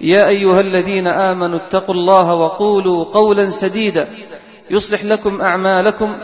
يا 0.00 0.28
أيها 0.28 0.60
الذين 0.60 1.06
آمنوا 1.06 1.58
اتقوا 1.58 1.94
الله 1.94 2.34
وقولوا 2.34 3.04
قولا 3.04 3.50
سديدا 3.50 4.08
يصلح 4.70 5.04
لكم 5.04 5.40
أعمالكم 5.40 6.16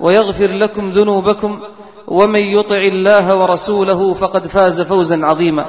ويغفر 0.00 0.50
لكم 0.52 0.90
ذنوبكم 0.90 1.60
ومن 2.06 2.40
يطع 2.40 2.76
الله 2.76 3.34
ورسوله 3.34 4.14
فقد 4.14 4.46
فاز 4.46 4.80
فوزا 4.80 5.26
عظيما. 5.26 5.66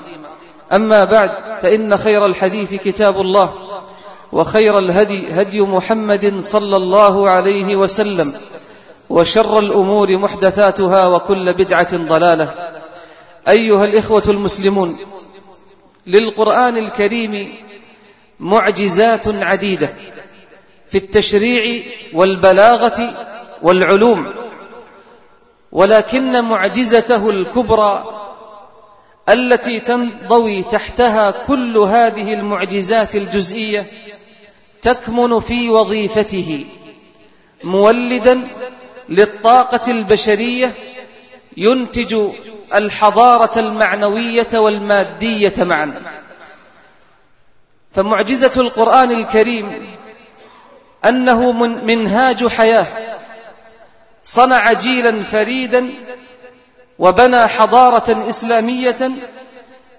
أما 0.74 1.06
بعد 1.06 1.32
فإن 1.62 1.98
خير 1.98 2.26
الحديث 2.26 2.74
كتاب 2.74 3.22
الله 3.22 3.50
وخير 4.32 4.80
الهدي 4.80 5.42
هدي 5.42 5.62
محمد 5.62 6.40
صلى 6.40 6.76
الله 6.78 7.30
عليه 7.30 7.76
وسلم 7.76 8.34
وشر 9.10 9.60
الأمور 9.60 10.18
محدثاتها 10.18 11.08
وكل 11.08 11.54
بدعة 11.54 11.98
ضلالة. 11.98 12.54
أيها 13.50 13.86
الإخوة 13.86 14.24
المسلمون 14.28 14.98
للقرآن 16.08 16.78
الكريم 16.78 17.54
معجزات 18.40 19.28
عديدة 19.28 19.90
في 20.90 20.98
التشريع 20.98 21.84
والبلاغة 22.14 23.14
والعلوم 23.62 24.34
ولكن 25.72 26.44
معجزته 26.44 27.30
الكبرى 27.30 28.04
التي 29.30 29.80
تنضوي 29.80 30.64
تحتها 30.64 31.32
كل 31.32 31.78
هذه 31.78 32.34
المعجزات 32.34 33.16
الجزئية 33.16 33.86
تكمن 34.82 35.40
في 35.40 35.70
وظيفته 35.70 36.66
مولدا 37.64 38.48
للطاقة 39.10 39.92
البشرية 39.92 40.74
ينتج 41.58 42.32
الحضارة 42.74 43.60
المعنوية 43.60 44.48
والمادية 44.54 45.54
معا. 45.64 45.94
فمعجزة 47.94 48.62
القرآن 48.62 49.12
الكريم 49.12 49.96
أنه 51.06 51.52
من 51.52 51.86
منهاج 51.86 52.48
حياة 52.48 52.86
صنع 54.24 54.74
جيلا 54.74 55.24
فريدا 55.24 55.90
وبنى 57.00 57.48
حضارة 57.48 58.30
إسلامية 58.30 59.12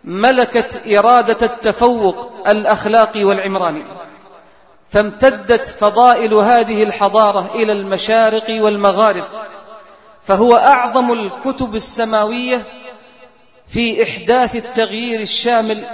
ملكت 0.05 0.83
إرادة 0.87 1.47
التفوق 1.47 2.33
الأخلاقي 2.48 3.25
والعمراني 3.25 3.84
فامتدت 4.91 5.66
فضائل 5.66 6.34
هذه 6.34 6.82
الحضارة 6.82 7.50
إلى 7.55 7.72
المشارق 7.72 8.47
والمغارب. 8.49 9.25
فهو 10.28 10.56
أعظم 10.56 11.12
الكتب 11.12 11.75
السماوية 11.75 12.62
في 13.69 14.03
إحداث 14.03 14.56
التغيير 14.56 15.21
الشامل 15.21 15.84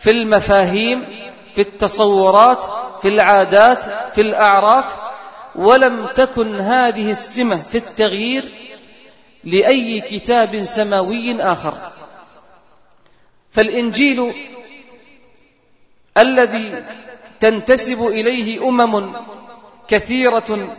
في 0.00 0.10
المفاهيم 0.10 1.04
في 1.54 1.60
التصورات 1.60 2.64
في 3.02 3.08
العادات 3.08 3.82
في 4.14 4.20
الأعراف 4.20 4.84
ولم 5.54 6.06
تكن 6.06 6.60
هذه 6.60 7.10
السمة 7.10 7.56
في 7.56 7.78
التغيير 7.78 8.52
لأي 9.44 10.00
كتاب 10.00 10.64
سماوي 10.64 11.42
آخر. 11.42 11.74
فالإنجيل 13.52 14.34
الذي 16.18 16.84
تنتسب 17.40 18.06
إليه 18.06 18.68
أمم 18.68 19.12
كثيرة 19.88 20.76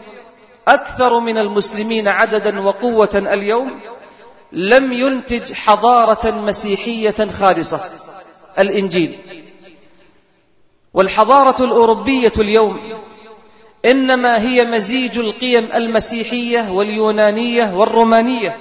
أكثر 0.68 1.20
من 1.20 1.38
المسلمين 1.38 2.08
عددا 2.08 2.60
وقوة 2.62 3.10
اليوم 3.14 3.80
لم 4.52 4.94
ينتج 4.94 5.54
حضارة 5.54 6.32
مسيحية 6.32 7.28
خالصة 7.40 7.82
الإنجيل. 8.60 9.20
والحضارة 10.94 11.66
الأوروبية 11.66 12.32
اليوم 12.40 12.80
إنما 13.86 14.42
هي 14.42 14.66
مزيج 14.66 15.18
القيم 15.18 15.70
المسيحية 15.76 16.72
واليونانية 16.72 17.74
والرومانية. 17.74 18.58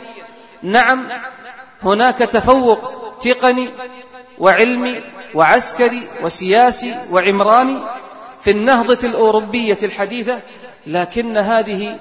نعم 0.62 1.08
هناك 1.82 2.18
تفوق 2.18 2.90
تقني 3.20 3.68
وعلمي 4.38 5.00
وعسكري 5.34 6.02
وسياسي 6.22 6.94
وعمراني 7.12 7.78
في 8.44 8.50
النهضة 8.50 9.08
الأوروبية 9.08 9.78
الحديثة 9.82 10.40
لكن 10.86 11.36
هذه 11.36 11.98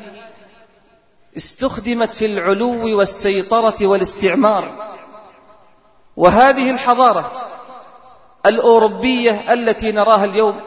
استخدمت 1.38 2.14
في 2.14 2.26
العلو 2.26 2.98
والسيطرة 2.98 3.88
والاستعمار. 3.88 4.68
وهذه 6.18 6.72
الحضارة 6.72 7.32
الأوروبية 8.46 9.54
التي 9.54 9.92
نراها 9.92 10.26
اليوم 10.26 10.60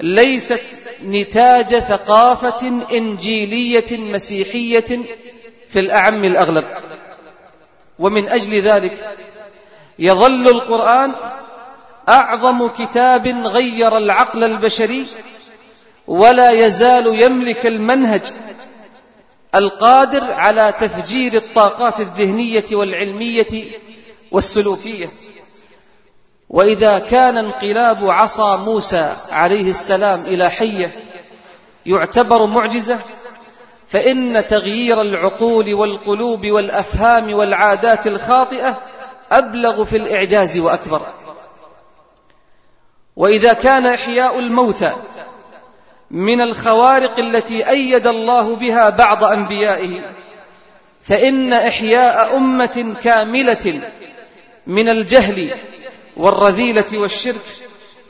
ليست 0.00 0.62
نتاج 1.04 1.78
ثقافة 1.78 2.82
إنجيلية 2.92 3.98
مسيحية 3.98 4.98
في 5.70 5.80
الأعم 5.80 6.24
الأغلب. 6.24 6.64
ومن 7.98 8.28
أجل 8.28 8.60
ذلك 8.60 9.16
يظل 9.98 10.48
القرآن 10.48 11.12
أعظم 12.08 12.68
كتاب 12.68 13.28
غير 13.46 13.96
العقل 13.96 14.44
البشري 14.44 15.06
ولا 16.06 16.50
يزال 16.50 17.22
يملك 17.22 17.66
المنهج 17.66 18.22
القادر 19.54 20.32
على 20.32 20.74
تفجير 20.80 21.34
الطاقات 21.34 22.00
الذهنية 22.00 22.64
والعلمية 22.72 23.64
والسلوكية. 24.32 25.08
وإذا 26.50 26.98
كان 26.98 27.38
انقلاب 27.38 28.10
عصا 28.10 28.56
موسى 28.56 29.16
عليه 29.30 29.70
السلام 29.70 30.20
إلى 30.20 30.50
حية 30.50 30.90
يعتبر 31.86 32.46
معجزة 32.46 32.98
فإن 33.88 34.46
تغيير 34.46 35.00
العقول 35.00 35.74
والقلوب 35.74 36.46
والأفهام 36.46 37.34
والعادات 37.34 38.06
الخاطئة 38.06 38.78
أبلغ 39.32 39.84
في 39.84 39.96
الإعجاز 39.96 40.58
وأكبر. 40.58 41.02
وإذا 43.16 43.52
كان 43.52 43.86
إحياء 43.86 44.38
الموتى 44.38 44.92
من 46.14 46.40
الخوارق 46.40 47.18
التي 47.18 47.68
أيد 47.68 48.06
الله 48.06 48.56
بها 48.56 48.90
بعض 48.90 49.24
أنبيائه. 49.24 50.00
فإن 51.02 51.52
إحياء 51.52 52.36
أمة 52.36 52.94
كاملة 53.02 53.80
من 54.66 54.88
الجهل 54.88 55.50
والرذيلة 56.16 56.84
والشرك 56.94 57.40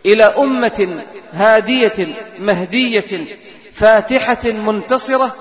إلى 0.06 0.24
أمة 0.24 1.02
هادية 1.32 2.06
مهدية 2.38 3.26
فاتحة 3.74 4.52
منتصرة 4.52 5.32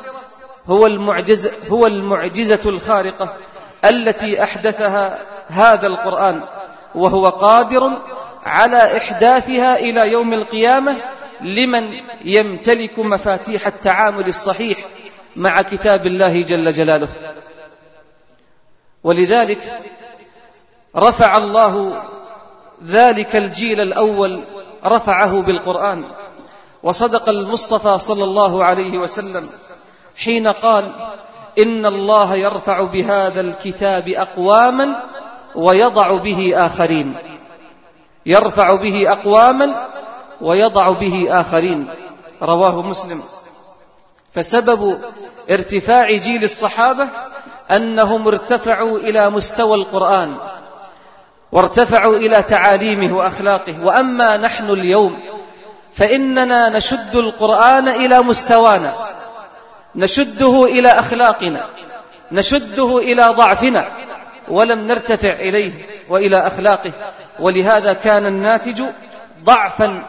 هو 0.65 0.87
المعجزة, 0.87 1.51
هو 1.69 1.87
المعجزة 1.87 2.59
الخارقة 2.65 3.37
التي 3.85 4.43
أحدثها 4.43 5.19
هذا 5.47 5.87
القرآن 5.87 6.41
وهو 6.95 7.29
قادر 7.29 7.91
على 8.45 8.97
إحداثها 8.97 9.79
إلى 9.79 10.11
يوم 10.11 10.33
القيامة 10.33 10.95
لمن 11.43 11.93
يمتلك 12.25 12.99
مفاتيح 12.99 13.67
التعامل 13.67 14.27
الصحيح 14.27 14.77
مع 15.35 15.61
كتاب 15.61 16.07
الله 16.07 16.41
جل 16.41 16.73
جلاله. 16.73 17.07
ولذلك 19.03 19.81
رفع 20.95 21.37
الله 21.37 22.03
ذلك 22.85 23.35
الجيل 23.35 23.81
الأول 23.81 24.43
رفعه 24.85 25.41
بالقرآن. 25.41 26.03
وصدق 26.83 27.29
المصطفى 27.29 27.99
صلى 27.99 28.23
الله 28.23 28.63
عليه 28.63 28.97
وسلم 28.97 29.49
حين 30.17 30.47
قال 30.47 30.91
إن 31.57 31.85
الله 31.85 32.35
يرفع 32.35 32.83
بهذا 32.83 33.41
الكتاب 33.41 34.07
أقواما 34.09 35.03
ويضع 35.55 36.17
به 36.17 36.65
آخرين. 36.65 37.15
يرفع 38.25 38.75
به 38.75 39.11
أقواما 39.11 39.87
ويضع 40.43 40.91
به 40.91 41.27
آخرين. 41.31 41.87
رواه 42.41 42.81
مسلم. 42.81 43.23
فسبب 44.35 44.99
ارتفاع 45.49 46.11
جيل 46.11 46.43
الصحابة 46.43 47.07
أنهم 47.71 48.27
ارتفعوا 48.27 48.97
إلى 48.99 49.29
مستوى 49.29 49.75
القرآن 49.75 50.35
وارتفعوا 51.51 52.15
إلى 52.15 52.41
تعاليمه 52.41 53.17
وأخلاقه. 53.17 53.75
وأما 53.83 54.37
نحن 54.37 54.69
اليوم 54.69 55.19
فإننا 55.95 56.69
نشد 56.69 57.15
القرآن 57.15 57.87
إلى 57.87 58.21
مستوانا 58.21 58.93
نشده 59.95 60.65
إلى 60.65 60.89
أخلاقنا 60.89 61.65
نشده 62.31 62.97
إلى 62.97 63.23
ضعفنا 63.27 63.87
ولم 64.47 64.87
نرتفع 64.87 65.33
إليه 65.33 65.71
وإلى 66.09 66.47
أخلاقه. 66.47 66.91
ولهذا 67.39 67.93
كان 67.93 68.25
الناتج 68.25 68.83
ضعفا 69.43 70.03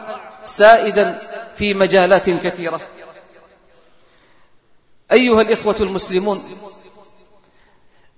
سائدا 0.45 1.17
في 1.57 1.73
مجالات 1.73 2.29
كثيرة. 2.29 2.81
أيها 5.11 5.41
الإخوة 5.41 5.75
المسلمون 5.79 6.43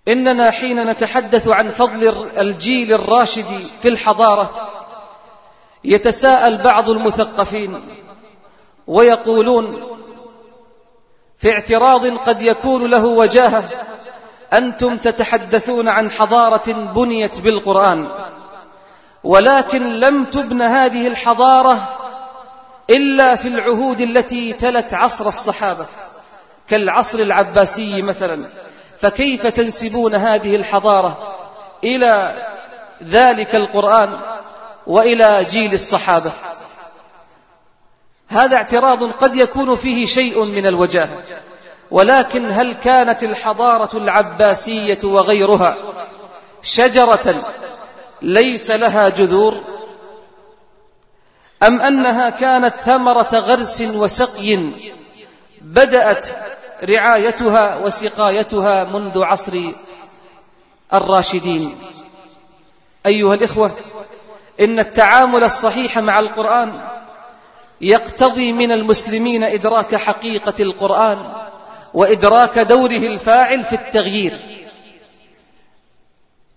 إننا 0.07 0.51
حين 0.51 0.83
نتحدث 0.89 1.47
عن 1.47 1.71
فضل 1.71 2.27
الجيل 2.37 2.93
الراشد 2.93 3.63
في 3.81 3.87
الحضارة 3.87 4.69
يتساءل 5.83 6.57
بعض 6.57 6.89
المثقفين 6.89 7.81
ويقولون 8.87 9.97
في 11.37 11.51
اعتراض 11.51 12.17
قد 12.17 12.41
يكون 12.41 12.89
له 12.89 13.05
وجاهة 13.05 13.63
أنتم 14.53 14.97
تتحدثون 14.97 15.87
عن 15.87 16.11
حضارة 16.11 16.71
بنيت 16.71 17.39
بالقرآن 17.39 18.07
ولكن 19.23 19.99
لم 19.99 20.23
تبن 20.23 20.61
هذه 20.61 21.07
الحضارة 21.07 21.96
إلا 22.89 23.35
في 23.35 23.47
العهود 23.47 24.01
التي 24.01 24.53
تلت 24.53 24.93
عصر 24.93 25.27
الصحابة 25.27 25.85
كالعصر 26.69 27.19
العباسي 27.19 28.01
مثلا. 28.01 28.49
فكيف 29.01 29.47
تنسبون 29.47 30.15
هذه 30.15 30.55
الحضارة 30.55 31.37
إلى 31.83 32.35
ذلك 33.03 33.55
القرآن 33.55 34.19
وإلى 34.87 35.45
جيل 35.49 35.73
الصحابة؟ 35.73 36.31
هذا 38.27 38.55
اعتراض 38.55 39.11
قد 39.11 39.35
يكون 39.35 39.75
فيه 39.75 40.05
شيء 40.05 40.43
من 40.43 40.67
الوجاهة 40.67 41.23
ولكن 41.91 42.51
هل 42.51 42.73
كانت 42.73 43.23
الحضارة 43.23 43.97
العباسية 43.97 44.97
وغيرها 45.03 45.77
شجرة 46.61 47.41
ليس 48.21 48.71
لها 48.71 49.09
جذور؟ 49.09 49.61
أم 51.63 51.81
أنها 51.81 52.29
كانت 52.29 52.73
ثمرة 52.85 53.29
غرس 53.33 53.81
وسقي 53.81 54.59
بدأت 55.61 56.27
رعايتها 56.83 57.75
وسقايتها 57.75 58.83
منذ 58.83 59.23
عصر 59.23 59.71
الراشدين. 60.93 61.77
أيها 63.05 63.33
الإخوة 63.33 63.77
إن 64.59 64.79
التعامل 64.79 65.43
الصحيح 65.43 65.97
مع 65.97 66.19
القرآن 66.19 66.81
يقتضي 67.81 68.53
من 68.53 68.71
المسلمين 68.71 69.43
إدراك 69.43 69.95
حقيقة 69.95 70.63
القرآن 70.63 71.33
وإدراك 71.93 72.59
دوره 72.59 72.97
الفاعل 72.97 73.63
في 73.63 73.75
التغيير. 73.75 74.39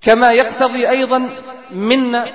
كما 0.03 0.33
يقتضي 0.33 0.91
أيضا 0.91 1.31
منا 1.71 2.27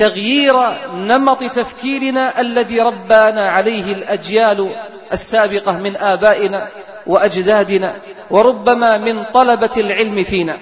تغيير 0.00 0.56
نمط 0.94 1.44
تفكيرنا 1.44 2.40
الذي 2.40 2.80
ربانا 2.80 3.50
عليه 3.50 3.92
الأجيال 3.92 4.74
السابقة 5.12 5.78
من 5.78 5.96
آبائنا 5.96 6.68
وأجدادنا 7.06 7.94
وربما 8.30 8.98
من 8.98 9.24
طلبة 9.24 9.70
العلم 9.76 10.24
فينا. 10.24 10.58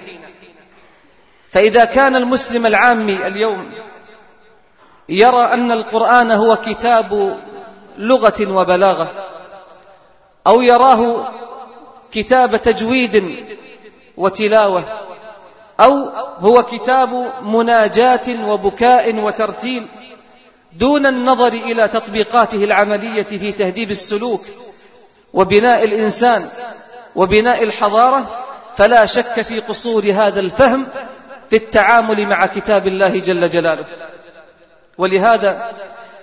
فإذا 1.51 1.85
كان 1.85 2.15
المسلم 2.15 2.65
العامي 2.65 3.27
اليوم 3.27 3.71
يرى 5.09 5.41
أن 5.53 5.71
القرآن 5.71 6.31
هو 6.31 6.55
كتاب 6.55 7.39
لغة 7.97 8.51
وبلاغة 8.51 9.07
أو 10.47 10.61
يراه 10.61 11.31
كتاب 12.11 12.61
تجويد 12.61 13.45
وتلاوة 14.17 14.83
أو 15.79 16.09
هو 16.39 16.63
كتاب 16.63 17.31
مناجاة 17.43 18.47
وبكاء 18.47 19.15
وترتيل 19.15 19.87
دون 20.73 21.05
النظر 21.05 21.53
إلى 21.53 21.87
تطبيقاته 21.87 22.63
العملية 22.63 23.23
في 23.23 23.51
تهذيب 23.51 23.91
السلوك 23.91 24.41
وبناء 25.33 25.83
الإنسان 25.83 26.45
وبناء 27.15 27.63
الحضارة 27.63 28.45
فلا 28.77 29.05
شك 29.05 29.41
في 29.41 29.59
قصور 29.59 30.11
هذا 30.11 30.39
الفهم 30.39 30.87
في 31.49 31.55
التعامل 31.55 32.25
مع 32.25 32.45
كتاب 32.45 32.87
الله 32.87 33.19
جل 33.19 33.49
جلاله. 33.49 33.85
ولهذا 34.97 35.71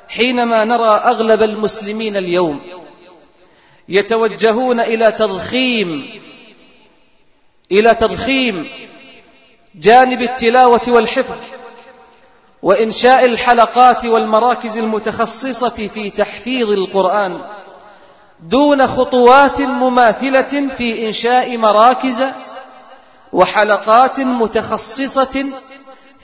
حينما 0.09 0.65
نرى 0.65 0.89
أغلب 0.89 1.43
المسلمين 1.43 2.17
اليوم 2.17 2.61
يتوجهون 3.89 4.81
إلى 4.81 5.13
تضخيم 5.13 6.11
إلى 7.73 7.95
تضخيم 7.95 8.69
جانب 9.77 10.23
التلاوة 10.23 10.81
والحفظ 10.89 11.37
وإنشاء 12.63 13.25
الحلقات 13.25 14.05
والمراكز 14.05 14.79
المتخصصة 14.79 15.87
في 15.89 16.11
تحفيظ 16.11 16.71
القرآن 16.71 17.39
دون 18.41 18.87
خطوات 18.87 19.61
مماثلة 19.61 20.69
في 20.77 21.07
إنشاء 21.07 21.57
مراكز 21.57 22.25
وحلقات 23.33 24.21
متخصصة 24.21 25.45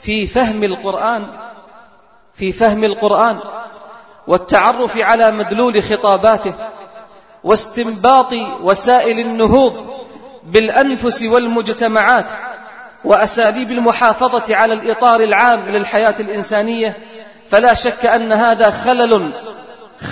في 0.02 0.26
فهم 0.26 0.64
القرآن 0.64 1.26
في 2.34 2.52
فهم 2.52 2.84
القرآن 2.84 3.38
والتعرف 4.26 4.96
على 4.96 5.30
مدلول 5.30 5.82
خطاباته 5.82 6.54
واستنباط 7.44 8.32
وسائل 8.62 9.18
النهوض 9.18 10.02
بالأنفس 10.44 11.22
والمجتمعات 11.22 12.30
وأساليب 13.04 13.70
المحافظة 13.70 14.56
على 14.56 14.74
الإطار 14.74 15.20
العام 15.20 15.68
للحياة 15.68 16.14
الإنسانية 16.20 16.96
فلا 17.50 17.74
شك 17.74 18.06
أن 18.06 18.32
هذا 18.32 18.70
خلل 18.70 19.30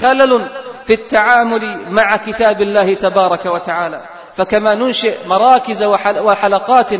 خلل 0.00 0.48
في 0.86 0.94
التعامل 0.94 1.90
مع 1.90 2.16
كتاب 2.16 2.62
الله 2.62 2.94
تبارك 2.94 3.46
وتعالى. 3.46 4.00
فكما 4.36 4.74
ننشئ 4.74 5.16
مراكز 5.26 5.82
وحلقات 6.18 6.90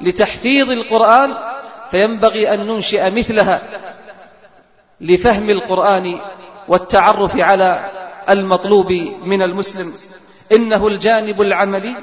لتحفيظ 0.00 0.70
القرآن 0.70 1.34
فينبغي 1.90 2.54
أن 2.54 2.66
ننشئ 2.66 3.10
مثلها 3.10 3.60
لفهم 5.00 5.50
القرآن 5.50 6.20
والتعرف 6.68 7.36
على 7.36 7.90
المطلوب 8.30 8.92
من 9.24 9.42
المسلم. 9.42 9.94
إنه 10.52 10.86
الجانب 10.86 11.42
العملي 11.42 11.94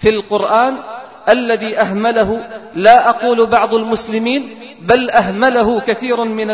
في 0.00 0.08
القرآن 0.08 0.76
الذي 1.30 1.78
أهمله 1.78 2.48
لا 2.74 3.08
أقول 3.08 3.46
بعض 3.46 3.74
المسلمين 3.74 4.54
بل 4.80 5.10
أهمله 5.10 5.80
كثير 5.80 6.24
من 6.24 6.50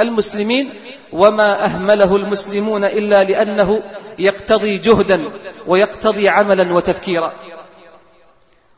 المسلمين 0.00 0.70
وما 1.12 1.64
أهمله 1.64 2.16
المسلمون 2.16 2.84
إلا 2.84 3.24
لأنه 3.24 3.82
يقتضي 4.18 4.78
جهدا 4.78 5.22
ويقتضي 5.66 6.28
عملا 6.28 6.72
وتفكيرا. 6.72 7.32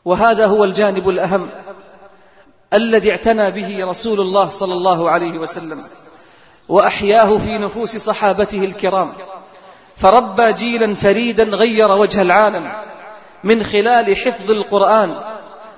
وهذا 0.05 0.45
هو 0.45 0.63
الجانب 0.63 1.09
الأهم 1.09 1.49
الذي 2.73 3.11
اعتنى 3.11 3.51
به 3.51 3.85
رسول 3.85 4.19
الله 4.19 4.49
صلى 4.49 4.73
الله 4.73 5.09
عليه 5.09 5.37
وسلم 5.39 5.83
وأحياه 6.69 7.37
في 7.37 7.57
نفوس 7.57 7.97
صحابته 7.97 8.65
الكرام. 8.65 9.13
فربى 9.97 10.53
جيلا 10.53 10.95
فريدا 10.95 11.43
غير 11.43 11.91
وجه 11.91 12.21
العالم. 12.21 12.71
من 13.43 13.63
خلال 13.63 14.17
حفظ 14.17 14.51
القرآن 14.51 15.15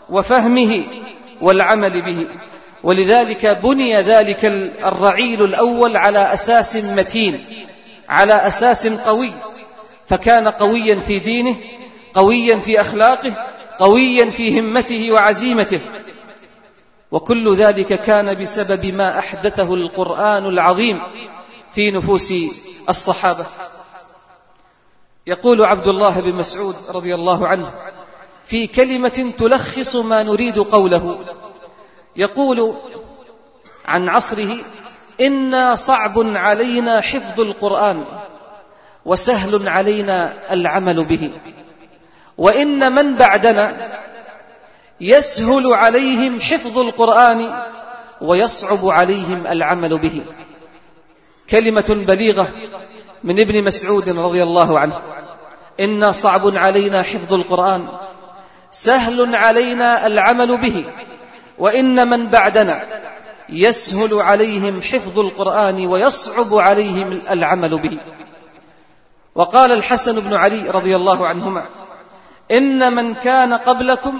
وفهمه 0.09 0.83
والعمل 1.41 2.01
به. 2.01 2.27
ولذلك 2.83 3.45
بني 3.45 4.01
ذلك 4.01 4.45
الرعيل 4.85 5.43
الأول 5.43 5.97
على 5.97 6.33
أساس 6.33 6.75
متين 6.75 7.39
على 8.09 8.33
أساس 8.33 8.87
قوي. 8.87 9.31
فكان 10.09 10.47
قويا 10.47 10.95
في 10.95 11.19
دينه 11.19 11.55
قويا 12.13 12.57
في 12.57 12.81
أخلاقه 12.81 13.33
قويا 13.79 14.25
في 14.25 14.59
همته 14.59 15.11
وعزيمته. 15.11 15.79
وكل 17.11 17.55
ذلك 17.55 18.01
كان 18.01 18.41
بسبب 18.41 18.95
ما 18.95 19.19
أحدثه 19.19 19.73
القرآن 19.73 20.45
العظيم 20.45 21.01
في 21.73 21.91
نفوس 21.91 22.33
الصحابة. 22.89 23.45
يقول 25.27 25.65
عبد 25.65 25.87
الله 25.87 26.19
بن 26.19 26.33
مسعود 26.33 26.75
رضي 26.89 27.15
الله 27.15 27.47
عنه 27.47 27.71
في 28.45 28.67
كلمة 28.67 29.33
تلخص 29.37 29.95
ما 29.95 30.23
نريد 30.23 30.59
قوله. 30.59 31.19
يقول 32.15 32.75
عن 33.85 34.09
عصره 34.09 34.57
إنا 35.21 35.75
صعب 35.75 36.13
علينا 36.17 37.01
حفظ 37.01 37.41
القرآن 37.41 38.05
وسهل 39.05 39.69
علينا 39.69 40.33
العمل 40.51 41.05
به. 41.05 41.31
وإن 42.37 42.91
من 42.91 43.15
بعدنا 43.15 43.91
يسهل 45.01 45.73
عليهم 45.73 46.41
حفظ 46.41 46.77
القرآن 46.77 47.61
ويصعب 48.21 48.85
عليهم 48.85 49.47
العمل 49.47 49.97
به. 49.97 50.21
كلمة 51.49 51.85
بليغة 52.07 52.47
من 53.23 53.39
ابن 53.39 53.63
مسعود 53.63 54.09
رضي 54.09 54.43
الله 54.43 54.79
عنه. 54.79 55.01
إنا 55.79 56.11
صعب 56.11 56.55
علينا 56.55 57.01
حفظ 57.03 57.33
القرآن 57.33 57.87
سهل 58.71 59.35
علينا 59.35 60.07
العمل 60.07 60.57
به 60.57 60.85
وإن 61.57 62.09
من 62.09 62.27
بعدنا 62.27 62.87
يسهل 63.49 64.13
عليهم 64.13 64.81
حفظ 64.81 65.19
القرآن 65.19 65.87
ويصعب 65.87 66.53
عليهم 66.53 67.19
العمل 67.29 67.79
به. 67.79 67.97
وقال 69.35 69.71
الحسن 69.71 70.19
بن 70.19 70.33
علي 70.33 70.69
رضي 70.69 70.95
الله 70.95 71.27
عنهما 71.27 71.65
إن 72.51 72.93
من 72.93 73.13
كان 73.13 73.53
قبلكم 73.53 74.19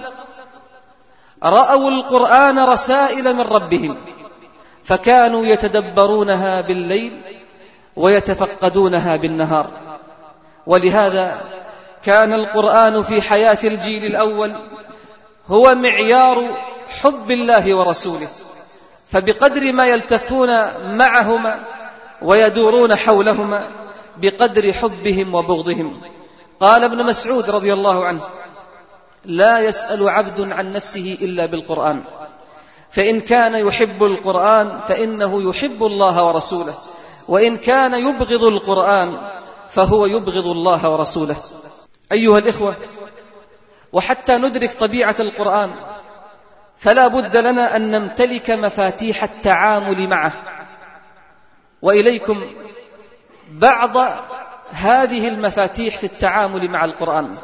رأوا 1.44 1.90
القرآن 1.90 2.60
رسائل 2.60 3.34
من 3.34 3.42
ربهم 3.42 3.98
فكانوا 4.84 5.46
يتدبرونها 5.46 6.62
بالليل 6.62 7.22
ويتفقدونها 7.96 9.16
بالنهار. 9.16 9.70
ولهذا 10.68 11.42
كان 12.04 12.34
القرآن 12.34 13.04
في 13.04 13.22
حياة 13.22 13.58
الجيل 13.64 14.06
الأول 14.06 14.54
هو 15.48 15.76
معيار 15.76 16.44
حب 17.02 17.32
الله 17.32 17.76
ورسوله 17.76 18.30
فبقدر 19.12 19.72
ما 19.72 19.88
يلتفون 19.88 20.50
معهما 20.98 21.60
ويدورون 22.22 22.96
حولهما 22.96 23.64
بقدر 24.18 24.74
حبهم 24.74 25.36
وبغضهم. 25.36 26.02
قال 26.60 26.84
ابن 26.84 27.06
مسعود 27.06 27.50
رضي 27.50 27.74
الله 27.74 28.06
عنه 28.06 28.22
لا 29.26 29.60
يسأل 29.60 30.10
عبد 30.10 30.52
عن 30.52 30.74
نفسه 30.74 31.18
إلا 31.22 31.46
بالقرآن. 31.46 32.04
فإن 32.92 33.20
كان 33.20 33.68
يحب 33.68 34.04
القرآن 34.04 34.80
فإنه 34.88 35.50
يحب 35.50 35.84
الله 35.84 36.26
ورسوله. 36.28 36.74
وإن 37.28 37.58
كان 37.58 37.94
يبغض 37.94 38.44
القرآن 38.44 39.18
فهو 39.70 40.06
يبغض 40.06 40.48
الله 40.48 40.90
ورسوله. 40.90 41.36
أيها 42.12 42.38
الإخوة 42.38 42.76
وحتى 43.94 44.38
ندرك 44.38 44.74
طبيعة 44.74 45.16
القرآن 45.20 45.72
فلا 46.78 47.08
بد 47.08 47.38
لنا 47.38 47.76
أن 47.76 47.92
نمتلك 47.92 48.52
مفاتيح 48.52 49.24
التعامل 49.24 50.08
معه. 50.08 50.32
وإليكم 51.82 52.42
بعض 53.52 53.98
هذه 54.72 55.28
المفاتيح 55.28 55.98
في 55.98 56.04
التعامل 56.04 56.68
مع 56.70 56.86
القرآن. 56.86 57.38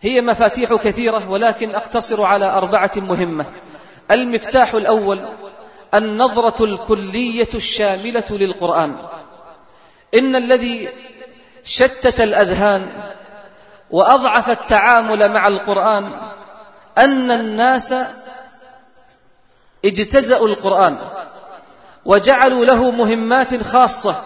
هي 0.00 0.20
مفاتيح 0.20 0.74
كثيرة 0.74 1.30
ولكن 1.30 1.74
أقتصر 1.74 2.24
على 2.24 2.44
أربعة 2.44 2.90
مهمة. 2.96 3.44
المفتاح 4.14 4.74
الأول 4.74 5.20
النظرة 5.94 6.64
الكلية 6.64 7.48
الشاملة 7.54 8.24
للقرآن. 8.30 8.96
إن 10.14 10.36
الذي 10.36 10.88
شتت 11.64 12.20
الأذهان 12.20 12.88
وأضعف 13.90 14.50
التعامل 14.50 15.32
مع 15.32 15.48
القرآن 15.48 16.10
أن 16.98 17.30
الناس 17.30 17.94
اجتزأوا 19.84 20.48
القرآن 20.48 20.98
وجعلوا 22.04 22.64
له 22.64 22.90
مهمات 22.90 23.62
خاصة 23.62 24.16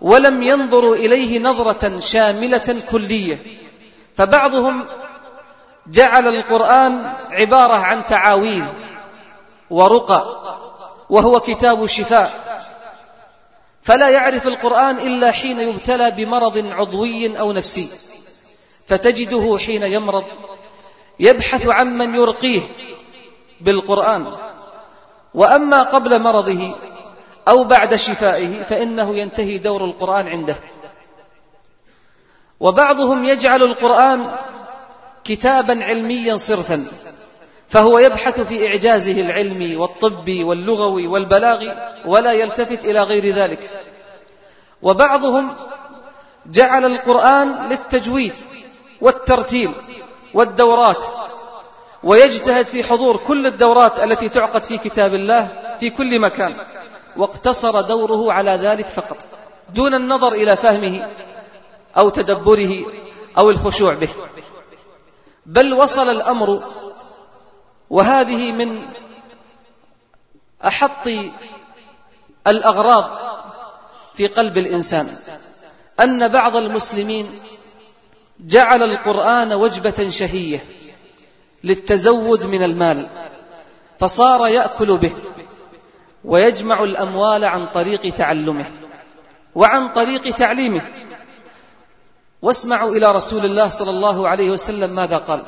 ولم 0.00 0.42
ينظروا 0.42 0.96
إليه 0.96 1.38
نظرة 1.38 2.00
شاملة 2.00 2.76
كلية. 2.90 3.38
فبعضهم 4.16 4.86
جعل 5.88 6.28
القرآن 6.28 7.12
عبارة 7.30 7.74
عن 7.74 8.06
تعاويذ 8.06 8.64
ورقى 9.70 10.42
وهو 11.10 11.40
كتاب 11.40 11.86
شفاء. 11.86 12.46
فلا 13.82 14.08
يعرف 14.08 14.46
القرآن 14.46 14.98
إلا 14.98 15.30
حين 15.30 15.60
يبتلى 15.60 16.10
بمرض 16.10 16.66
عضوي 16.66 17.38
أو 17.38 17.52
نفسي. 17.52 17.88
فتجده 18.88 19.58
حين 19.66 19.82
يمرض 19.82 20.24
يبحث 21.20 21.68
عن 21.68 21.98
من 21.98 22.14
يرقيه 22.14 22.60
بالقرآن. 23.60 24.36
وأما 25.34 25.82
قبل 25.82 26.22
مرضه 26.22 26.74
أو 27.48 27.64
بعد 27.64 27.96
شفائه 27.96 28.62
فإنه 28.62 29.16
ينتهي 29.16 29.58
دور 29.58 29.84
القرآن 29.84 30.28
عنده. 30.28 30.56
وبعضهم 32.60 33.24
يجعل 33.24 33.62
القرآن 33.62 34.30
كتابا 35.28 35.84
علميا 35.84 36.36
صرفا 36.36 36.86
فهو 37.68 37.98
يبحث 37.98 38.40
في 38.40 38.68
إعجازه 38.68 39.20
العلمي 39.20 39.76
والطبي 39.76 40.44
واللغوي 40.44 41.06
والبلاغي 41.06 41.76
ولا 42.04 42.32
يلتفت 42.32 42.84
إلى 42.84 43.02
غير 43.02 43.26
ذلك. 43.34 43.70
وبعضهم 44.82 45.54
جعل 46.46 46.84
القرآن 46.84 47.68
للتجويد 47.68 48.36
والترتيل 49.00 49.70
والدورات 50.34 51.04
ويجتهد 52.04 52.66
في 52.66 52.84
حضور 52.84 53.16
كل 53.16 53.46
الدورات 53.46 54.00
التي 54.00 54.28
تعقد 54.28 54.62
في 54.62 54.78
كتاب 54.78 55.14
الله 55.14 55.48
في 55.80 55.90
كل 55.90 56.18
مكان 56.18 56.56
واقتصر 57.16 57.80
دوره 57.80 58.32
على 58.32 58.50
ذلك 58.50 58.86
فقط 58.86 59.16
دون 59.74 59.94
النظر 59.94 60.32
إلى 60.32 60.56
فهمه 60.56 61.08
أو 61.98 62.08
تدبره 62.08 62.84
أو 63.38 63.50
الخشوع 63.50 63.94
به. 63.94 64.08
بل 65.46 65.74
وصل 65.74 66.10
الأمر 66.10 66.60
وهذه 67.90 68.52
من 68.52 68.82
أحط 70.66 71.08
الأغراض 72.46 73.10
في 74.14 74.26
قلب 74.26 74.58
الإنسان 74.58 75.16
أن 76.00 76.28
بعض 76.28 76.56
المسلمين 76.56 77.40
جعل 78.40 78.82
القرآن 78.82 79.52
وجبة 79.52 80.10
شهية 80.10 80.64
للتزود 81.64 82.46
من 82.46 82.62
المال 82.62 83.06
فصار 84.00 84.46
يأكل 84.46 84.96
به 84.96 85.12
ويجمع 86.24 86.84
الأموال 86.84 87.44
عن 87.44 87.66
طريق 87.66 88.14
تعلمه 88.14 88.70
وعن 89.54 89.88
طريق 89.88 90.34
تعليمه. 90.34 90.82
واسمعوا 92.46 92.90
إلى 92.90 93.12
رسول 93.12 93.44
الله 93.44 93.68
صلى 93.68 93.90
الله 93.90 94.28
عليه 94.28 94.50
وسلم 94.50 94.90
ماذا 94.90 95.16
قال؟ 95.16 95.42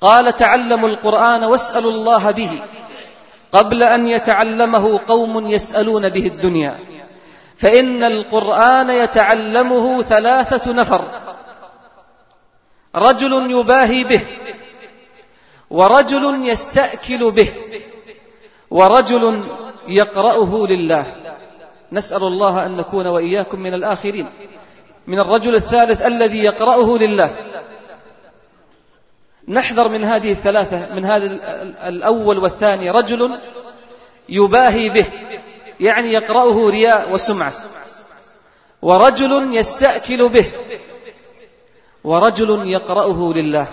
قال 0.00 0.36
تعلموا 0.36 0.88
القرآن 0.88 1.44
واسألوا 1.44 1.92
الله 1.92 2.30
به. 2.30 2.50
قبل 3.52 3.82
أن 3.82 4.08
يتعلمه 4.08 5.00
قوم 5.08 5.50
يسألون 5.50 6.08
به 6.08 6.26
الدنيا. 6.26 6.78
فإن 7.58 8.04
القرآن 8.04 8.90
يتعلمه 8.90 10.02
ثلاثة 10.02 10.72
نفر. 10.72 11.04
رجل 12.96 13.50
يباهي 13.50 14.04
به. 14.04 14.20
ورجل 15.70 16.48
يستأكل 16.48 17.30
به. 17.30 17.52
ورجل 18.70 19.40
يقرأه 19.88 20.66
لله. 20.66 21.04
نسأل 21.92 22.22
الله 22.22 22.66
أن 22.66 22.76
نكون 22.76 23.06
وإياكم 23.06 23.60
من 23.60 23.74
الآخرين. 23.74 24.28
من 25.08 25.18
الرجل 25.18 25.54
الثالث 25.54 26.02
الذي 26.02 26.38
يقرأه 26.38 26.98
لله. 26.98 27.36
نحذر 29.48 29.88
من 29.88 30.04
هذه 30.04 30.32
الثلاثة 30.32 30.94
من 30.94 31.04
هذا 31.04 31.26
الأول 31.88 32.38
والثاني. 32.38 32.90
رجل 32.90 33.38
يباهي 34.28 34.88
به 34.88 35.06
يعني 35.80 36.12
يقرأه 36.12 36.70
رياء 36.70 37.12
وسمعة. 37.12 37.54
ورجل 38.82 39.56
يستأكل 39.56 40.28
به 40.28 40.50
ورجل 42.04 42.68
يقرأه 42.68 43.32
لله. 43.32 43.66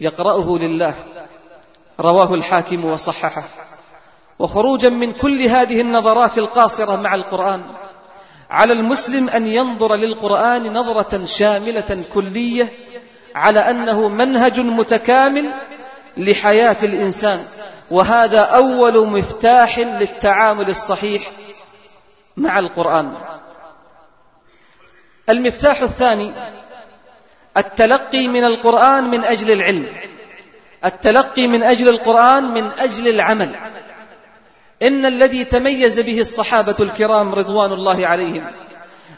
يقرأه 0.00 0.58
لله. 0.58 0.94
رواه 2.00 2.34
الحاكم 2.34 2.84
وصححه. 2.84 3.44
وخروجا 4.38 4.88
من 4.88 5.12
كل 5.12 5.42
هذه 5.42 5.80
النظرات 5.80 6.38
القاصرة 6.38 6.96
مع 6.96 7.14
القرآن. 7.14 7.62
على 8.50 8.72
المسلم 8.72 9.28
أن 9.28 9.46
ينظر 9.46 9.94
للقرآن 9.94 10.72
نظرة 10.72 11.24
شاملة 11.24 12.04
كلية 12.14 12.72
على 13.34 13.60
أنه 13.70 14.08
منهج 14.08 14.60
متكامل 14.60 15.50
لحياة 16.16 16.76
الإنسان 16.82 17.40
وهذا 17.90 18.40
أول 18.40 19.06
مفتاح 19.06 19.78
للتعامل 19.78 20.70
الصحيح 20.70 21.30
مع 22.36 22.58
القرآن. 22.58 23.12
المفتاح 25.28 25.80
الثاني 25.80 26.32
التلقي 27.56 28.28
من 28.28 28.44
القرآن 28.44 29.04
من 29.04 29.24
أجل 29.24 29.50
العلم. 29.50 29.86
التلقي 30.84 31.46
من 31.46 31.62
أجل 31.62 31.88
القرآن 31.88 32.44
من 32.44 32.70
أجل 32.78 33.08
العمل. 33.08 33.56
إن 34.82 35.06
الذي 35.06 35.44
تميز 35.44 36.00
به 36.00 36.20
الصحابة 36.20 36.74
الكرام 36.80 37.34
رضوان 37.34 37.72
الله 37.72 38.06
عليهم 38.06 38.46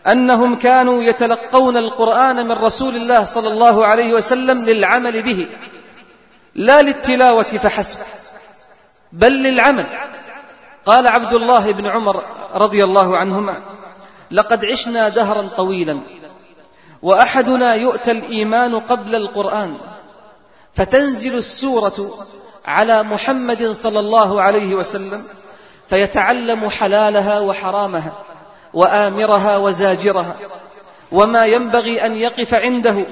أنهم 0.06 0.54
كانوا 0.54 1.02
يتلقون 1.02 1.76
القرآن 1.76 2.46
من 2.46 2.52
رسول 2.52 2.96
الله 2.96 3.24
صلى 3.24 3.48
الله 3.48 3.86
عليه 3.86 4.14
وسلم 4.14 4.64
للعمل 4.64 5.22
به 5.22 5.46
لا 6.54 6.82
للتلاوة 6.82 7.42
فحسب 7.42 7.98
بل 9.12 9.32
للعمل. 9.32 9.86
قال 10.86 11.06
عبد 11.06 11.34
الله 11.34 11.72
بن 11.72 11.86
عمر 11.86 12.24
رضي 12.54 12.84
الله 12.84 13.16
عنهما 13.16 13.62
لقد 14.30 14.64
عشنا 14.64 15.08
دهرا 15.08 15.48
طويلا 15.56 16.00
وأحدنا 17.02 17.74
يؤتى 17.74 18.10
الإيمان 18.10 18.80
قبل 18.80 19.14
القرآن 19.14 19.74
فتنزل 20.74 21.38
السورة 21.38 22.18
على 22.66 23.02
محمد 23.02 23.70
صلى 23.70 24.00
الله 24.00 24.42
عليه 24.42 24.74
وسلم 24.74 25.22
فيتعلم 25.90 26.68
حلالها 26.68 27.40
وحرامها 27.40 28.12
وآمرها 28.74 29.56
وزاجرها 29.56 30.36
وما 31.12 31.46
ينبغي 31.46 32.06
أن 32.06 32.16
يقف 32.16 32.54
عنده 32.54 33.06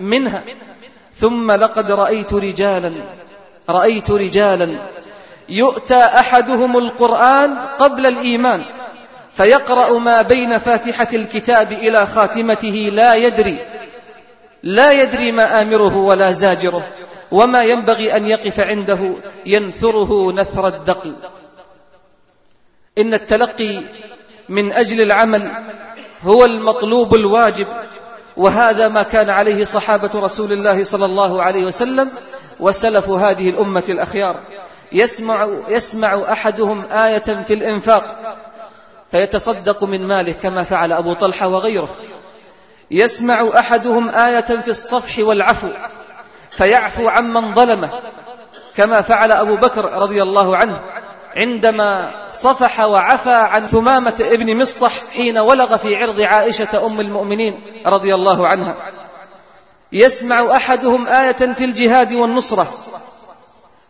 منها. 0.00 0.42
ثم 1.20 1.52
لقد 1.52 1.92
رأيت 1.92 2.32
رجالا 2.32 2.92
رأيت 3.68 4.10
رجالا 4.10 4.68
يؤتى 5.48 6.04
أحدهم 6.04 6.78
القرآن 6.78 7.58
قبل 7.78 8.06
الإيمان 8.06 8.62
فيقرأ 9.36 9.98
ما 9.98 10.22
بين 10.22 10.58
فاتحة 10.58 11.08
الكتاب 11.12 11.72
إلى 11.72 12.06
خاتمته 12.06 12.90
لا 12.92 13.14
يدري 13.14 13.56
لا 14.62 14.92
يدري 14.92 15.32
ما 15.32 15.62
آمره 15.62 15.96
ولا 15.96 16.32
زاجره. 16.32 16.82
وما 17.32 17.64
ينبغي 17.64 18.16
أن 18.16 18.26
يقف 18.26 18.60
عنده 18.60 19.14
ينثره 19.46 20.32
نثر 20.32 20.68
الدقل. 20.68 21.16
إن 22.98 23.14
التلقي 23.14 23.82
من 24.48 24.72
أجل 24.72 25.00
العمل 25.00 25.50
هو 26.22 26.44
المطلوب 26.44 27.14
الواجب 27.14 27.66
وهذا 28.36 28.88
ما 28.88 29.02
كان 29.02 29.30
عليه 29.30 29.64
صحابة 29.64 30.10
رسول 30.14 30.52
الله 30.52 30.84
صلى 30.84 31.04
الله 31.04 31.42
عليه 31.42 31.64
وسلم 31.64 32.10
وسلف 32.60 33.08
هذه 33.08 33.50
الأمة 33.50 33.84
الأخيار. 33.88 34.36
يسمع, 34.92 35.48
يسمع 35.68 36.32
أحدهم 36.32 36.84
آية 36.92 37.44
في 37.46 37.54
الإنفاق 37.54 38.36
فيتصدق 39.10 39.84
من 39.84 40.06
ماله 40.06 40.32
كما 40.32 40.64
فعل 40.64 40.92
أبو 40.92 41.12
طلحة 41.12 41.48
وغيره. 41.48 41.88
يسمع 42.90 43.48
أحدهم 43.58 44.08
آية 44.08 44.40
في 44.40 44.68
الصفح 44.68 45.18
والعفو 45.18 45.68
فيعفو 46.60 47.08
عمن 47.08 47.54
ظلمه 47.54 47.90
كما 48.76 49.00
فعل 49.00 49.32
أبو 49.32 49.56
بكر 49.56 49.84
رضي 49.84 50.22
الله 50.22 50.56
عنه 50.56 50.80
عندما 51.36 52.10
صفح 52.28 52.80
وعفى 52.80 53.32
عن 53.32 53.66
ثمامة 53.66 54.14
ابن 54.20 54.56
مصطح 54.56 54.92
حين 55.16 55.38
ولغ 55.38 55.76
في 55.76 55.96
عرض 55.96 56.20
عائشة 56.20 56.86
أم 56.86 57.00
المؤمنين 57.00 57.60
رضي 57.86 58.14
الله 58.14 58.48
عنها. 58.48 58.74
يسمع 59.92 60.56
أحدهم 60.56 61.06
آية 61.06 61.32
في 61.32 61.64
الجهاد 61.64 62.12
والنصرة 62.12 62.74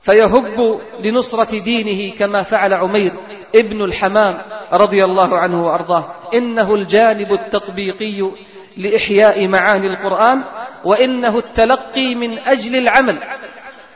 فيهب 0.03 0.81
لنصرة 1.05 1.59
دينه 1.59 2.17
كما 2.19 2.43
فعل 2.43 2.75
عمير 2.75 3.13
ابن 3.55 3.85
الحمام 3.85 4.39
رضي 4.73 5.05
الله 5.05 5.39
عنه 5.39 5.67
وأرضاه. 5.67 6.05
إنه 6.35 6.75
الجانب 6.75 7.33
التطبيقي 7.33 8.31
لإحياء 8.77 9.49
معاني 9.49 9.87
القرآن 9.87 10.43
وإنه 10.85 11.39
التلقي 11.39 12.15
من 12.15 12.39
أجل 12.39 12.77
العمل 12.77 13.19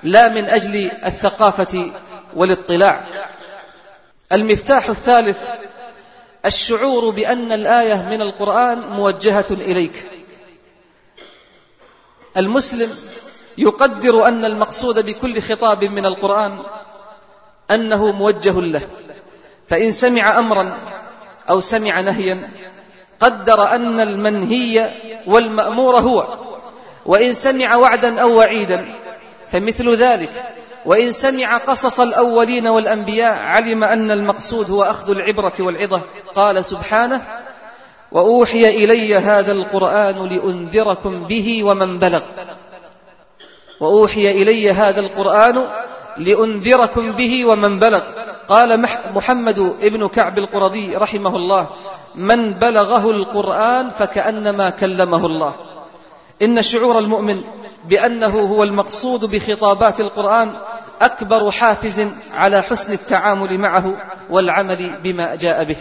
لا 0.03 0.29
من 0.29 0.45
أجل 0.45 0.91
الثقافة 1.07 1.91
والاطلاع. 2.37 3.05
المفتاح 4.33 4.89
الثالث 4.89 5.39
الشعور 6.47 7.11
بأن 7.11 7.53
الآية 7.53 7.95
من 7.95 8.23
القرآن 8.23 8.79
موجهة 8.79 9.47
إليك. 9.51 10.11
المسلم 12.37 12.95
يقدر 13.59 14.29
أن 14.29 14.45
المقصود 14.45 15.07
بكل 15.07 15.43
خطاب 15.43 15.85
من 15.85 16.07
القرآن 16.07 16.59
أنه 17.71 18.13
موجه 18.13 18.61
له. 18.61 18.83
فإن 19.69 19.93
سمع 19.93 20.39
أمرا 20.39 20.79
أو 21.51 21.61
سمع 21.61 22.01
نهيا 22.01 22.51
قدر 23.21 23.75
أن 23.75 24.01
المنهي 24.01 24.91
والمأمور 25.27 25.99
هو. 25.99 26.54
وإن 27.07 27.33
سمع 27.33 27.77
وعدا 27.77 28.21
أو 28.21 28.37
وعيدا 28.39 28.85
فمثل 29.53 29.95
ذلك. 29.95 30.31
وإن 30.85 31.13
سمع 31.13 31.57
قصص 31.57 32.01
الأولين 32.01 32.67
والأنبياء 32.67 33.43
علم 33.43 33.85
أن 33.85 34.11
المقصود 34.11 34.71
هو 34.71 34.83
أخذ 34.83 35.11
العبرة 35.11 35.53
والعظة. 35.61 36.01
قال 36.35 36.65
سبحانه 36.65 37.23
وأوحي 38.13 38.85
إلي 38.85 39.17
هذا 39.17 39.53
القرآن 39.53 40.29
لأنذركم 40.29 41.25
به 41.25 41.65
ومن 41.65 41.99
بلغ. 41.99 42.21
وأوحي 43.81 44.31
إلي 44.31 44.71
هذا 44.71 45.01
القرآن 45.01 45.67
لأنذركم 46.17 47.13
به 47.13 47.45
ومن 47.45 47.79
بلغ. 47.79 48.03
قال 48.49 48.87
محمد 49.15 49.59
ابن 49.83 50.09
كعب 50.09 50.39
القرضي 50.39 50.97
رحمه 50.97 51.37
الله 51.37 51.67
من 52.15 52.51
بلغه 52.53 53.11
القرآن 53.11 53.91
فكأنما 53.91 54.71
كلمه 54.71 55.27
الله. 55.27 55.55
إن 56.43 56.63
شعور 56.63 56.99
المؤمن 56.99 57.45
بأنه 57.85 58.41
هو 58.41 58.63
المقصود 58.63 59.35
بخطابات 59.35 60.01
القرآن 60.01 60.53
أكبر 61.01 61.51
حافز 61.51 62.09
على 62.33 62.63
حسن 62.63 62.93
التعامل 62.93 63.59
معه 63.59 63.97
والعمل 64.31 64.99
بما 65.03 65.35
جاء 65.35 65.65
به. 65.65 65.77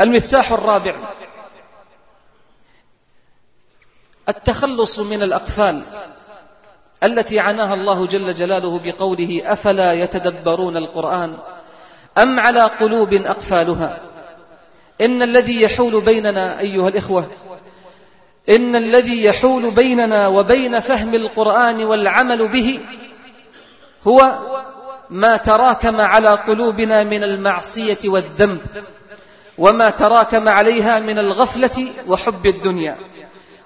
المفتاح 0.00 0.52
الرابع 0.52 0.94
التخلص 4.28 4.98
من 4.98 5.22
الأقفال 5.22 5.82
التي 7.02 7.40
عناها 7.40 7.74
الله 7.74 8.06
جل 8.06 8.34
جلاله 8.34 8.80
بقوله 8.84 9.42
أفلا 9.44 9.92
يتدبرون 9.92 10.76
القرآن 10.76 11.36
أم 12.18 12.40
على 12.40 12.62
قلوب 12.62 13.14
أقفالها؟ 13.14 14.00
إن 15.00 15.22
الذي 15.22 15.62
يحول 15.62 16.00
بيننا 16.00 16.60
أيها 16.60 16.88
الإخوة 16.88 17.26
إن 18.48 18.76
الذي 18.76 19.24
يحول 19.24 19.70
بيننا 19.70 20.28
وبين 20.28 20.80
فهم 20.80 21.14
القرآن 21.14 21.84
والعمل 21.84 22.48
به 22.48 22.80
هو 24.06 24.38
ما 25.10 25.36
تراكم 25.36 26.00
على 26.00 26.34
قلوبنا 26.34 27.04
من 27.04 27.24
المعصية 27.24 27.98
والذنب 28.04 28.60
وما 29.58 29.90
تراكم 29.90 30.48
عليها 30.48 30.98
من 30.98 31.18
الغفلة 31.18 31.92
وحب 32.08 32.46
الدنيا. 32.46 32.96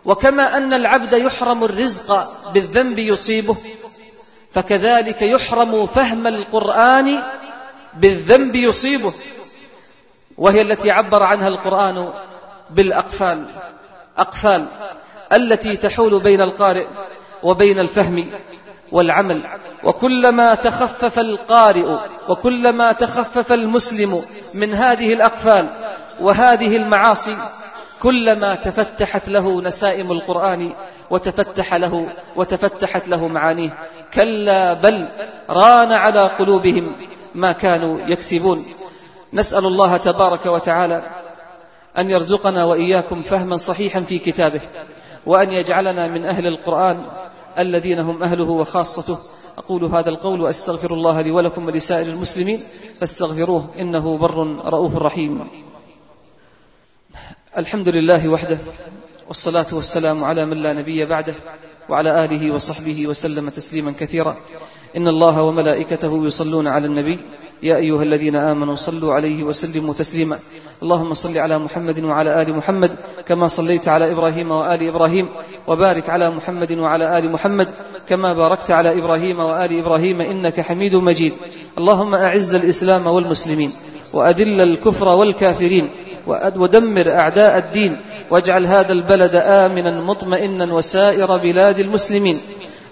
وكما 0.05 0.57
أن 0.57 0.73
العبد 0.73 1.13
يحرم 1.13 1.65
الرزق 1.65 2.27
بالذنب 2.53 2.99
يصيبه 2.99 3.57
فكذلك 4.53 5.23
يحرم 5.23 5.87
فهم 5.87 6.27
القرآن 6.27 7.23
بالذنب 7.95 8.57
يصيبه. 8.57 9.13
وهي 10.39 10.63
التي 10.63 10.91
عبر 10.91 11.23
عنها 11.23 11.49
القرآن 11.49 12.13
بالأقفال. 12.71 13.47
أقفال 14.19 14.65
التي 15.33 15.77
تحول 15.77 16.21
بين 16.21 16.41
القارئ 16.41 16.87
وبين 17.43 17.79
الفهم 17.79 18.31
والعمل. 18.93 19.43
وكلما 19.85 20.55
تخفف 20.55 21.19
القارئ 21.19 21.97
وكلما 22.29 22.93
تخفف 22.93 23.53
المسلم 23.53 24.23
من 24.55 24.75
هذه 24.75 25.13
الأقفال 25.13 25.69
وهذه 26.21 26.77
المعاصي 26.77 27.37
كلما 28.03 28.55
تفتحت 28.55 29.29
له 29.29 29.63
نسائم 29.63 30.13
القرآن 30.13 30.73
وتفتح 31.11 31.75
له 31.75 32.09
وتفتحت 32.37 33.09
له 33.09 33.29
معانيه. 33.29 33.79
كلا 34.15 34.73
بل 34.73 35.09
ران 35.51 35.93
على 35.93 36.27
قلوبهم 36.27 36.97
ما 37.35 37.53
كانوا 37.53 37.99
يكسبون. 38.07 38.67
نسأل 39.33 39.67
الله 39.67 39.97
تبارك 39.97 40.47
وتعالى 40.47 41.03
أن 41.99 42.11
يرزقنا 42.11 42.65
وإياكم 42.65 43.23
فهما 43.23 43.57
صحيحا 43.57 44.01
في 44.01 44.19
كتابه 44.19 44.61
وأن 45.27 45.51
يجعلنا 45.51 46.07
من 46.07 46.25
أهل 46.25 46.47
القرآن 46.47 47.07
الذين 47.59 47.99
هم 47.99 48.23
أهله 48.23 48.45
وخاصته. 48.45 49.19
أقول 49.59 49.85
هذا 49.85 50.09
القول 50.09 50.41
وأستغفر 50.41 50.91
الله 50.95 51.21
لي 51.21 51.31
ولكم 51.31 51.67
ولسائر 51.67 52.07
المسلمين 52.07 52.61
فاستغفروه 52.97 53.71
إنه 53.81 54.19
بر 54.19 54.47
رؤوف 54.65 54.97
رحيم. 54.97 55.49
الحمد 57.57 57.89
لله 57.89 58.29
وحده 58.29 58.59
والصلاة 59.29 59.67
والسلام 59.73 60.25
على 60.25 60.45
من 60.45 60.57
لا 60.57 60.73
نبي 60.73 61.07
بعده 61.07 61.35
وعلى 61.89 62.25
آله 62.25 62.55
وصحبه 62.55 63.07
وسلم 63.07 63.49
تسليما 63.49 63.93
كثيرا. 63.93 64.37
إن 64.97 65.09
الله 65.09 65.43
وملائكته 65.43 66.27
يصلون 66.27 66.69
على 66.69 66.87
النبي. 66.87 67.19
يا 67.63 67.77
أيها 67.77 68.03
الذين 68.03 68.37
آمنوا 68.37 68.77
صلوا 68.77 69.15
عليه 69.15 69.45
وسلموا 69.45 69.95
تسليما. 69.95 70.39
اللهم 70.83 71.15
صل 71.15 71.39
على 71.39 71.59
محمد 71.59 72.05
وعلى 72.05 72.43
آل 72.43 72.57
محمد 72.57 72.91
كما 73.29 73.49
صليت 73.49 73.89
على 73.89 74.13
إبراهيم 74.13 74.51
وآل 74.51 74.89
إبراهيم. 74.89 75.29
وبارك 75.67 76.11
على 76.11 76.31
محمد 76.31 76.73
وعلى 76.79 77.19
آل 77.19 77.33
محمد 77.33 77.69
كما 78.09 78.33
باركت 78.33 78.71
على 78.71 78.99
إبراهيم 78.99 79.41
وآل 79.41 79.79
إبراهيم. 79.79 80.21
إنك 80.21 80.61
حميد 80.61 80.95
مجيد. 80.95 81.33
اللهم 81.79 82.15
أعز 82.15 82.55
الإسلام 82.55 83.07
والمسلمين 83.07 83.73
وأذل 84.13 84.61
الكفر 84.61 85.09
والكافرين 85.09 85.89
ودمر 86.57 87.11
أعداء 87.11 87.59
الدين. 87.59 87.97
واجعل 88.31 88.67
هذا 88.67 88.93
البلد 88.93 89.35
آمنا 89.35 90.01
مطمئنا 90.01 90.73
وسائر 90.73 91.37
بلاد 91.37 91.81
المسلمين. 91.81 92.39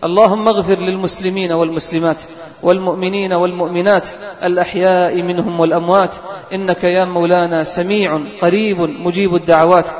اللهم 0.05 0.49
اغفر 0.49 0.79
للمسلمين 0.79 1.53
والمسلمات 1.53 2.19
والمؤمنين 2.63 3.33
والمؤمنات 3.33 4.07
الأحياء 4.45 5.23
منهم 5.23 5.61
والأموات 5.61 6.15
إنك 6.55 6.85
يا 6.85 7.05
مولانا 7.05 7.65
سميع 7.65 8.21
قريب 8.43 8.81
مجيب 8.81 9.35
الدعوات 9.35 9.91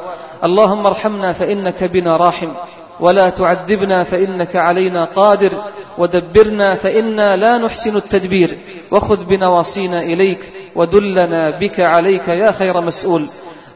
اللهم 0.45 0.87
ارحمنا 0.87 1.33
فإنك 1.33 1.85
بنا 1.85 2.17
راحم 2.17 2.49
ولا 3.01 3.31
تعذبنا 3.31 4.05
فإنك 4.05 4.57
علينا 4.57 5.05
قادر 5.05 5.53
ودبرنا 5.99 6.75
فإنا 6.75 7.37
لا 7.37 7.59
نحسن 7.59 7.97
التدبير 7.97 8.59
وخذ 8.91 9.25
بنواصينا 9.25 10.03
إليك 10.03 10.39
ودلنا 10.75 11.59
بك 11.59 11.81
عليك 11.81 12.29
يا 12.29 12.53
خير 12.53 12.81
مسؤول 12.81 13.29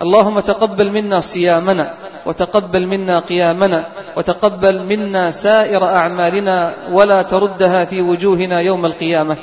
اللهم 0.02 0.40
تقبل 0.40 0.90
منا 0.90 1.20
صيامنا 1.20 1.90
وتقبل 2.26 2.86
منا 2.86 3.18
قيامنا 3.18 3.86
وتقبل 4.16 4.84
منا 4.84 5.30
سائر 5.30 5.84
أعمالنا 5.84 6.74
ولا 6.92 7.22
تردها 7.22 7.84
في 7.84 8.02
وجوهنا 8.02 8.60
يوم 8.60 8.86
القيامة. 8.86 9.36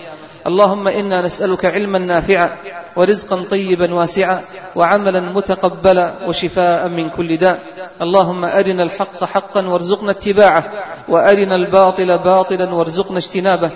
اللهم 0.47 0.87
إنا 0.87 1.21
نسألك 1.21 1.65
علما 1.65 1.99
نافعا 1.99 2.57
ورزقا 2.95 3.43
طيبا 3.51 3.93
واسعا 3.93 4.41
وعملا 4.75 5.19
متقبلا 5.19 6.13
وشفاء 6.27 6.87
من 6.87 7.09
كل 7.09 7.37
داء. 7.37 7.59
اللهم 8.01 8.45
أرنا 8.45 8.83
الحق 8.83 9.23
حقا 9.23 9.67
وارزقنا 9.67 10.11
اتباعه 10.11 10.63
وأرنا 11.09 11.55
الباطل 11.55 12.17
باطلا 12.17 12.73
وارزقنا 12.73 13.17
اجتنابه. 13.17 13.69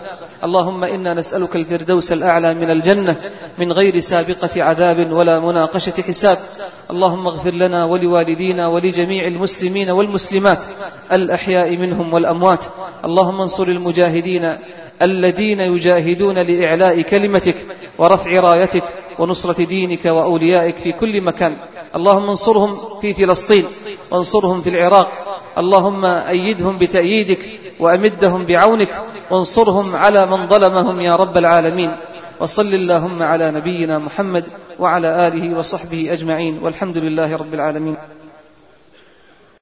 اللهم 0.43 0.84
إنا 0.84 1.13
نسألك 1.13 1.55
الفردوس 1.55 2.12
الأعلى 2.12 2.53
من 2.53 2.71
الجنة 2.71 3.15
من 3.58 3.71
غير 3.71 3.99
سابقة 3.99 4.63
عذاب 4.63 5.12
ولا 5.12 5.39
مناقشة 5.39 5.93
حساب. 6.08 6.38
اللهم 6.91 7.27
اغفر 7.27 7.51
لنا 7.51 7.86
ولوالدينا 7.86 8.67
ولجميع 8.67 9.27
المسلمين 9.27 9.89
والمسلمات 9.89 10.60
الأحياء 11.12 11.77
منهم 11.77 12.13
والأموات. 12.13 12.63
اللهم 13.05 13.41
انصر 13.41 13.67
المجاهدين 13.67 14.55
الذين 15.02 15.60
يجاهدون 15.60 16.38
لإعلاء 16.38 17.02
كلمتك 17.02 17.56
ورفع 17.98 18.40
رايتك 18.40 18.84
ونصرة 19.20 19.64
دينك 19.64 20.06
وأوليائك 20.06 20.78
في 20.78 20.92
كل 20.92 21.22
مكان. 21.22 21.58
اللهم 21.96 22.30
انصرهم 22.30 22.72
في 23.02 23.14
فلسطين 23.14 23.66
وانصرهم 24.12 24.60
في 24.60 24.70
العراق. 24.70 25.12
اللهم 25.58 26.06
أيدهم 26.06 26.78
بتأييدك 26.78 27.40
وأمدهم 27.80 28.46
بعونك 28.46 28.90
وانصرهم 29.32 29.96
على 29.96 30.26
من 30.26 30.48
ظلمهم 30.48 31.02
يا 31.02 31.16
رب 31.16 31.38
العالمين. 31.38 31.92
وصل 32.40 32.74
اللهم 32.74 33.24
على 33.24 33.52
نبينا 33.52 33.98
محمد 33.98 34.46
وعلى 34.80 35.28
آله 35.28 35.60
وصحبه 35.60 36.14
أجمعين. 36.14 36.60
والحمد 36.64 36.98
لله 36.98 37.36
رب 37.36 37.54
العالمين. 37.54 37.96